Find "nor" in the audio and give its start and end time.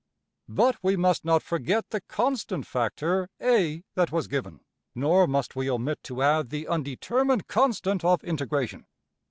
4.95-5.27